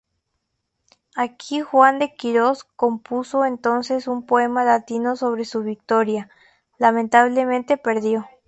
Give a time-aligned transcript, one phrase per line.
[1.15, 6.27] Aquí Juan de Quirós compuso entonces un poema latino sobre su victoria,
[6.79, 8.25] lamentablemente perdido.